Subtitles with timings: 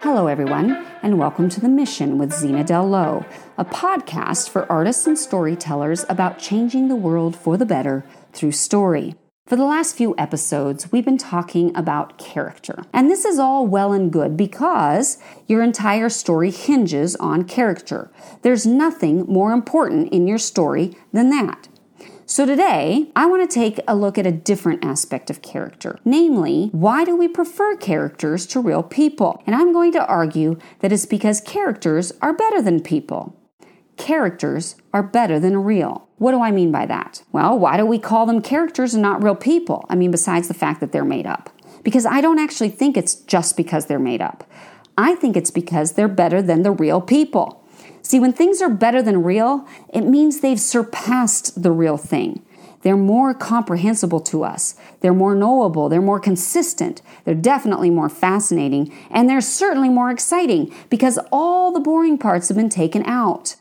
[0.00, 3.24] Hello, everyone, and welcome to The Mission with Zena Dell Lowe,
[3.56, 9.14] a podcast for artists and storytellers about changing the world for the better through story.
[9.46, 12.82] For the last few episodes, we've been talking about character.
[12.92, 18.10] And this is all well and good because your entire story hinges on character.
[18.42, 21.68] There's nothing more important in your story than that.
[22.26, 25.98] So today, I want to take a look at a different aspect of character.
[26.06, 29.42] Namely, why do we prefer characters to real people?
[29.46, 33.38] And I'm going to argue that it's because characters are better than people.
[33.98, 36.08] Characters are better than real.
[36.16, 37.22] What do I mean by that?
[37.30, 39.84] Well, why do we call them characters and not real people?
[39.90, 41.50] I mean, besides the fact that they're made up.
[41.82, 44.50] Because I don't actually think it's just because they're made up.
[44.96, 47.63] I think it's because they're better than the real people.
[48.04, 52.44] See, when things are better than real, it means they've surpassed the real thing.
[52.82, 54.74] They're more comprehensible to us.
[55.00, 55.88] They're more knowable.
[55.88, 57.00] They're more consistent.
[57.24, 58.92] They're definitely more fascinating.
[59.10, 63.56] And they're certainly more exciting because all the boring parts have been taken out.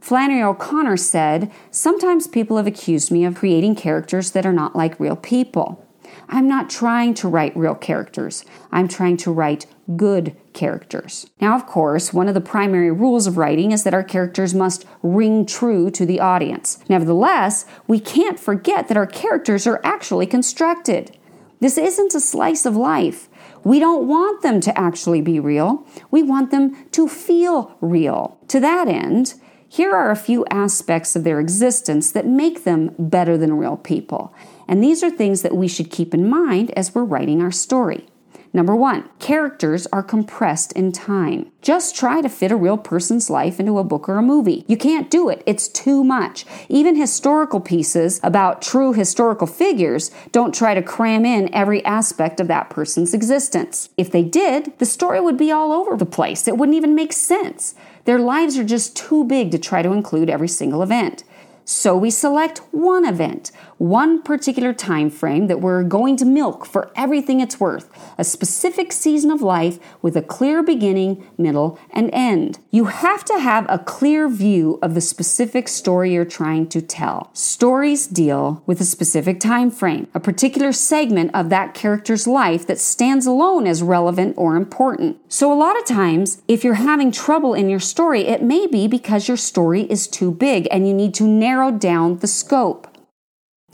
[0.00, 5.00] Flannery O'Connor said, Sometimes people have accused me of creating characters that are not like
[5.00, 5.84] real people.
[6.28, 8.44] I'm not trying to write real characters.
[8.70, 11.26] I'm trying to write good characters.
[11.40, 14.84] Now, of course, one of the primary rules of writing is that our characters must
[15.02, 16.78] ring true to the audience.
[16.88, 21.16] Nevertheless, we can't forget that our characters are actually constructed.
[21.60, 23.28] This isn't a slice of life.
[23.64, 25.86] We don't want them to actually be real.
[26.10, 28.38] We want them to feel real.
[28.48, 29.34] To that end,
[29.72, 34.34] here are a few aspects of their existence that make them better than real people.
[34.68, 38.06] And these are things that we should keep in mind as we're writing our story.
[38.52, 41.50] Number one, characters are compressed in time.
[41.62, 44.66] Just try to fit a real person's life into a book or a movie.
[44.68, 46.44] You can't do it, it's too much.
[46.68, 52.48] Even historical pieces about true historical figures don't try to cram in every aspect of
[52.48, 53.88] that person's existence.
[53.96, 56.46] If they did, the story would be all over the place.
[56.46, 57.74] It wouldn't even make sense.
[58.04, 61.24] Their lives are just too big to try to include every single event.
[61.64, 66.90] So we select one event, one particular time frame that we're going to milk for
[66.94, 72.58] everything it's worth, a specific season of life with a clear beginning, middle, and end.
[72.70, 77.30] You have to have a clear view of the specific story you're trying to tell.
[77.32, 82.78] Stories deal with a specific time frame, a particular segment of that character's life that
[82.78, 85.16] stands alone as relevant or important.
[85.28, 88.86] So a lot of times, if you're having trouble in your story, it may be
[88.86, 92.88] because your story is too big and you need to narrow narrow down the scope.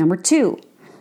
[0.01, 0.59] Number two,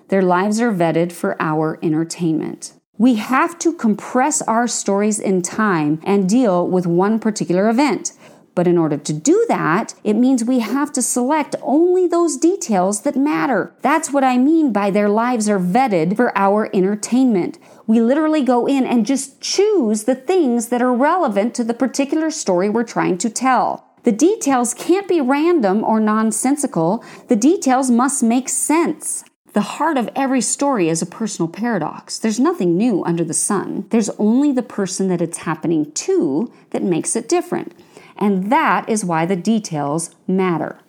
[0.09, 2.73] their lives are vetted for our entertainment.
[2.99, 8.11] We have to compress our stories in time and deal with one particular event.
[8.53, 13.01] But in order to do that, it means we have to select only those details
[13.01, 13.73] that matter.
[13.81, 17.57] That's what I mean by their lives are vetted for our entertainment.
[17.87, 22.29] We literally go in and just choose the things that are relevant to the particular
[22.29, 23.86] story we're trying to tell.
[24.07, 27.03] The details can't be random or nonsensical.
[27.27, 29.25] The details must make sense.
[29.51, 32.17] The heart of every story is a personal paradox.
[32.17, 33.85] There's nothing new under the sun.
[33.89, 37.73] There's only the person that it's happening to that makes it different.
[38.15, 40.79] And that is why the details matter.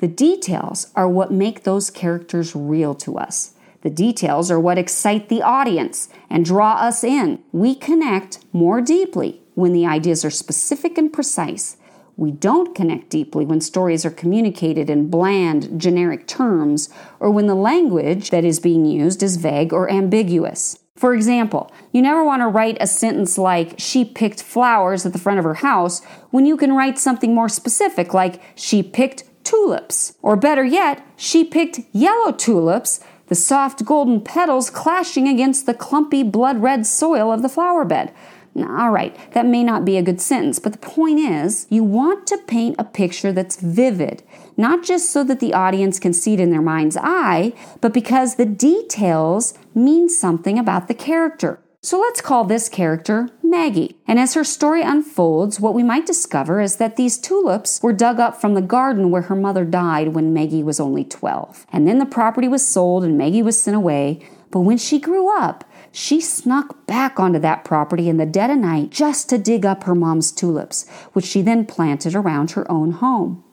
[0.00, 3.54] The details are what make those characters real to us.
[3.80, 7.42] The details are what excite the audience and draw us in.
[7.50, 11.78] We connect more deeply when the ideas are specific and precise.
[12.16, 16.88] We don't connect deeply when stories are communicated in bland, generic terms,
[17.20, 20.78] or when the language that is being used is vague or ambiguous.
[20.96, 25.18] For example, you never want to write a sentence like, she picked flowers at the
[25.18, 30.14] front of her house, when you can write something more specific like, she picked tulips.
[30.22, 36.22] Or better yet, she picked yellow tulips, the soft golden petals clashing against the clumpy
[36.22, 38.12] blood red soil of the flower bed.
[38.54, 42.26] All right, that may not be a good sentence, but the point is, you want
[42.26, 44.22] to paint a picture that's vivid,
[44.58, 48.34] not just so that the audience can see it in their mind's eye, but because
[48.34, 51.60] the details mean something about the character.
[51.84, 53.96] So let's call this character Maggie.
[54.06, 58.20] And as her story unfolds, what we might discover is that these tulips were dug
[58.20, 61.66] up from the garden where her mother died when Maggie was only 12.
[61.72, 64.20] And then the property was sold and Maggie was sent away.
[64.52, 68.58] But when she grew up, she snuck back onto that property in the dead of
[68.58, 72.92] night just to dig up her mom's tulips, which she then planted around her own
[72.92, 73.44] home.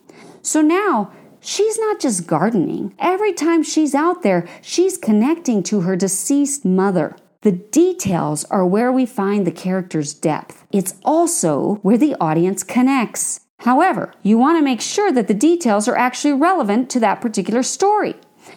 [0.41, 2.95] So now, she's not just gardening.
[2.97, 7.15] Every time she's out there, she's connecting to her deceased mother.
[7.41, 10.65] The details are where we find the character's depth.
[10.71, 13.41] It's also where the audience connects.
[13.59, 17.63] However, you want to make sure that the details are actually relevant to that particular
[17.63, 18.15] story.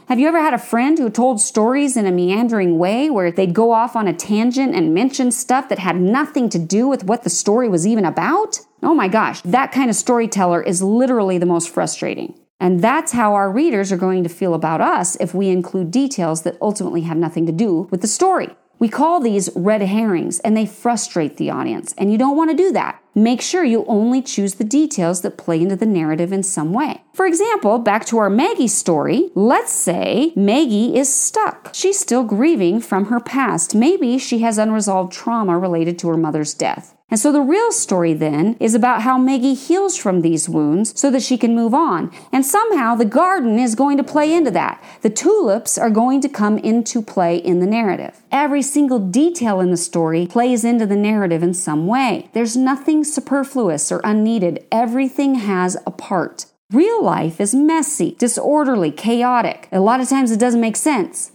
[0.08, 3.54] Have you ever had a friend who told stories in a meandering way where they'd
[3.54, 7.22] go off on a tangent and mention stuff that had nothing to do with what
[7.22, 8.58] the story was even about?
[8.82, 12.34] Oh my gosh, that kind of storyteller is literally the most frustrating.
[12.58, 16.42] And that's how our readers are going to feel about us if we include details
[16.42, 18.48] that ultimately have nothing to do with the story.
[18.82, 22.56] We call these red herrings and they frustrate the audience, and you don't want to
[22.56, 23.00] do that.
[23.14, 27.02] Make sure you only choose the details that play into the narrative in some way.
[27.14, 31.70] For example, back to our Maggie story, let's say Maggie is stuck.
[31.72, 33.72] She's still grieving from her past.
[33.72, 36.96] Maybe she has unresolved trauma related to her mother's death.
[37.12, 41.10] And so the real story then is about how Maggie heals from these wounds so
[41.10, 42.10] that she can move on.
[42.32, 44.82] And somehow the garden is going to play into that.
[45.02, 48.22] The tulips are going to come into play in the narrative.
[48.32, 52.30] Every single detail in the story plays into the narrative in some way.
[52.32, 54.64] There's nothing superfluous or unneeded.
[54.72, 56.46] Everything has a part.
[56.70, 59.68] Real life is messy, disorderly, chaotic.
[59.70, 61.32] A lot of times it doesn't make sense.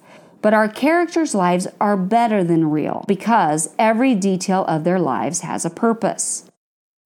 [0.47, 5.65] But our characters' lives are better than real because every detail of their lives has
[5.65, 6.46] a purpose.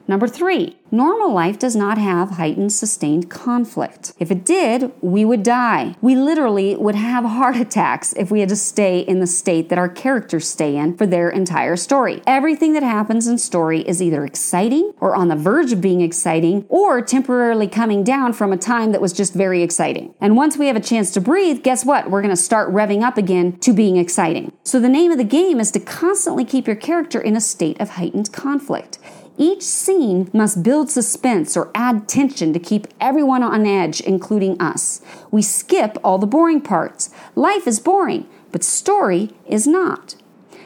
[0.08, 4.14] Number three, normal life does not have heightened sustained conflict.
[4.20, 5.96] If it did, we would die.
[6.02, 9.78] We literally would have heart attacks if we had to stay in the state that
[9.78, 12.22] our characters stay in for their entire story.
[12.28, 16.66] Everything that happens in story is either exciting or on the verge of being exciting
[16.70, 20.14] or temporarily coming down from a time that was just very exciting.
[20.20, 22.10] And once we have a chance to breathe, guess what?
[22.10, 24.52] We're going to start revving up again to being exciting.
[24.64, 27.80] So the name of the game is to constantly keep your character in a state
[27.80, 29.00] of heightened conflict.
[29.42, 35.02] Each scene must build suspense or add tension to keep everyone on edge, including us.
[35.32, 37.10] We skip all the boring parts.
[37.34, 40.14] Life is boring, but story is not.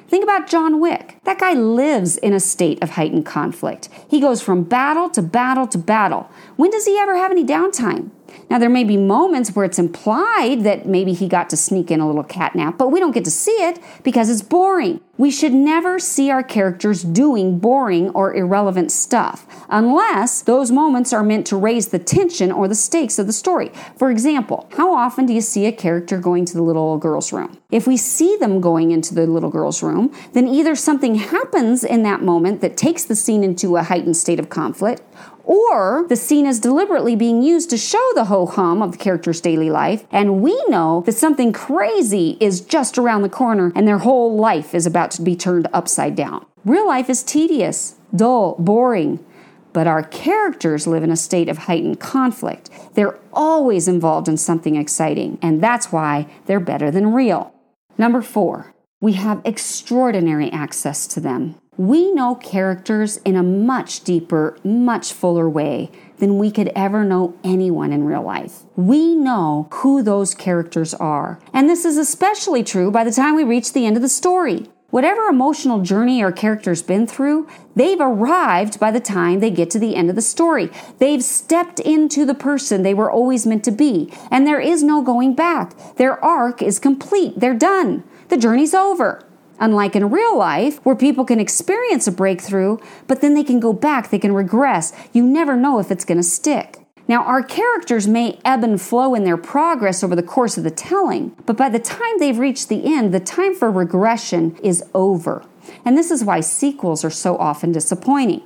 [0.10, 1.20] Think about John Wick.
[1.24, 3.88] That guy lives in a state of heightened conflict.
[4.10, 6.30] He goes from battle to battle to battle.
[6.58, 8.10] When does he ever have any downtime?
[8.50, 12.00] Now, there may be moments where it's implied that maybe he got to sneak in
[12.00, 15.02] a little catnap, but we don't get to see it because it's boring.
[15.18, 21.24] We should never see our characters doing boring or irrelevant stuff unless those moments are
[21.24, 23.72] meant to raise the tension or the stakes of the story.
[23.98, 27.58] For example, how often do you see a character going to the little girl's room?
[27.72, 32.04] If we see them going into the little girl's room, then either something happens in
[32.04, 35.02] that moment that takes the scene into a heightened state of conflict,
[35.46, 39.42] or the scene is deliberately being used to show the ho hum of the character's
[39.42, 44.00] daily life, and we know that something crazy is just around the corner and their
[44.00, 46.46] whole life is about to be turned upside down.
[46.64, 49.24] Real life is tedious, dull, boring,
[49.72, 52.70] but our characters live in a state of heightened conflict.
[52.94, 57.54] They're always involved in something exciting, and that's why they're better than real.
[57.98, 61.56] Number four, we have extraordinary access to them.
[61.78, 67.38] We know characters in a much deeper, much fuller way than we could ever know
[67.44, 68.64] anyone in real life.
[68.78, 71.38] We know who those characters are.
[71.52, 74.68] And this is especially true by the time we reach the end of the story.
[74.90, 79.80] Whatever emotional journey our character's been through, they've arrived by the time they get to
[79.80, 80.70] the end of the story.
[81.00, 85.02] They've stepped into the person they were always meant to be, and there is no
[85.02, 85.76] going back.
[85.98, 87.42] Their arc is complete.
[87.42, 88.06] They're done.
[88.30, 89.22] The journey's over.
[89.60, 93.74] Unlike in real life, where people can experience a breakthrough, but then they can go
[93.74, 94.92] back, they can regress.
[95.14, 96.80] You never know if it's going to stick.
[97.08, 100.72] Now, our characters may ebb and flow in their progress over the course of the
[100.72, 105.46] telling, but by the time they've reached the end, the time for regression is over.
[105.86, 108.42] And this is why sequels are so often disappointing.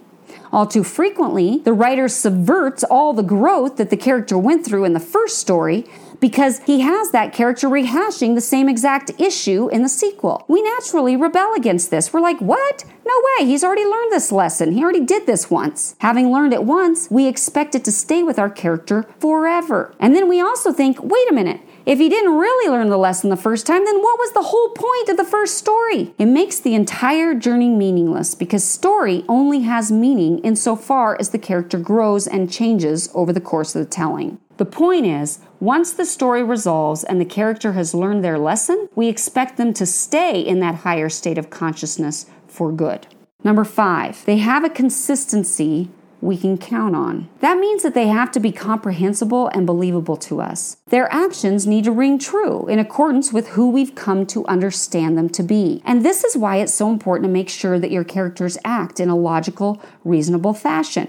[0.51, 4.93] All too frequently, the writer subverts all the growth that the character went through in
[4.93, 5.85] the first story
[6.19, 10.45] because he has that character rehashing the same exact issue in the sequel.
[10.47, 12.11] We naturally rebel against this.
[12.13, 12.85] We're like, what?
[13.05, 14.73] No way, he's already learned this lesson.
[14.73, 15.95] He already did this once.
[15.99, 19.95] Having learned it once, we expect it to stay with our character forever.
[19.99, 23.31] And then we also think, wait a minute, if he didn't really learn the lesson
[23.31, 26.13] the first time, then what was the whole point of the first story?
[26.19, 31.79] It makes the entire journey meaningless because story only has meaning insofar as the character
[31.79, 34.39] grows and changes over the course of the telling.
[34.59, 39.07] The point is, once the story resolves and the character has learned their lesson, we
[39.07, 43.07] expect them to stay in that higher state of consciousness for good.
[43.41, 45.89] Number five, they have a consistency
[46.19, 47.29] we can count on.
[47.39, 50.75] That means that they have to be comprehensible and believable to us.
[50.89, 55.29] Their actions need to ring true in accordance with who we've come to understand them
[55.29, 55.81] to be.
[55.85, 59.07] And this is why it's so important to make sure that your characters act in
[59.07, 61.07] a logical, reasonable fashion.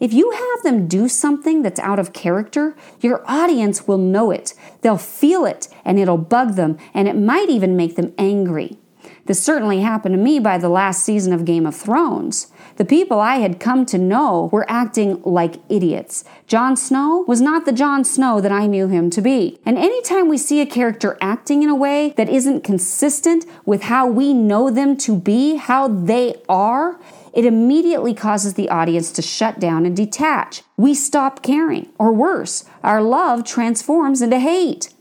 [0.00, 4.54] If you have them do something that's out of character, your audience will know it.
[4.80, 8.78] They'll feel it and it'll bug them and it might even make them angry.
[9.26, 12.48] This certainly happened to me by the last season of Game of Thrones.
[12.76, 16.24] The people I had come to know were acting like idiots.
[16.46, 19.60] Jon Snow was not the Jon Snow that I knew him to be.
[19.66, 24.06] And anytime we see a character acting in a way that isn't consistent with how
[24.06, 26.98] we know them to be, how they are,
[27.32, 30.62] it immediately causes the audience to shut down and detach.
[30.76, 34.92] We stop caring, or worse, our love transforms into hate.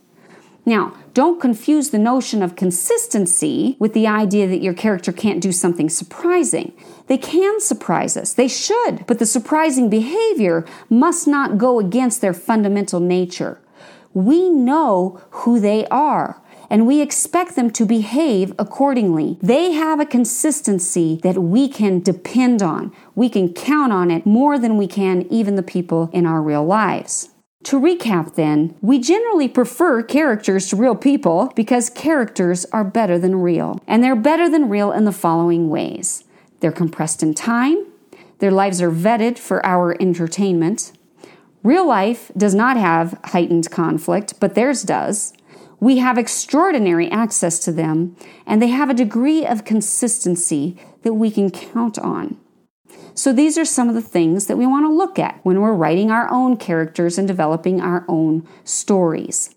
[0.66, 5.52] Now, don't confuse the notion of consistency with the idea that your character can't do
[5.52, 6.74] something surprising.
[7.08, 12.34] They can surprise us, they should, but the surprising behavior must not go against their
[12.34, 13.60] fundamental nature.
[14.14, 19.38] We know who they are and we expect them to behave accordingly.
[19.42, 22.94] They have a consistency that we can depend on.
[23.16, 26.66] We can count on it more than we can even the people in our real
[26.66, 27.30] lives.
[27.64, 33.42] To recap, then, we generally prefer characters to real people because characters are better than
[33.42, 33.82] real.
[33.86, 36.24] And they're better than real in the following ways
[36.62, 37.86] they're compressed in time,
[38.40, 40.92] their lives are vetted for our entertainment.
[41.64, 45.34] Real life does not have heightened conflict, but theirs does.
[45.80, 51.32] We have extraordinary access to them, and they have a degree of consistency that we
[51.32, 52.38] can count on.
[53.14, 55.74] So, these are some of the things that we want to look at when we're
[55.74, 59.56] writing our own characters and developing our own stories.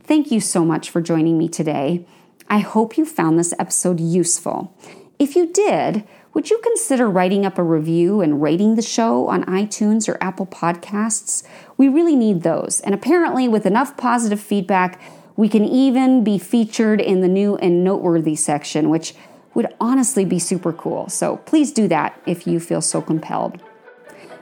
[0.00, 2.06] Thank you so much for joining me today.
[2.48, 4.76] I hope you found this episode useful.
[5.18, 6.04] If you did,
[6.34, 10.46] would you consider writing up a review and rating the show on iTunes or Apple
[10.46, 11.46] Podcasts?
[11.76, 12.80] We really need those.
[12.80, 15.00] And apparently, with enough positive feedback,
[15.36, 19.14] we can even be featured in the new and noteworthy section, which
[19.54, 21.08] would honestly be super cool.
[21.08, 23.60] So please do that if you feel so compelled.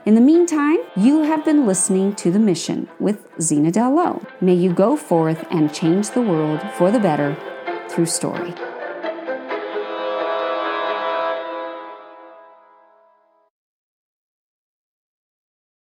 [0.05, 4.25] In the meantime, you have been listening to The Mission with Zena Dell.
[4.41, 7.37] May you go forth and change the world for the better
[7.87, 8.53] through story.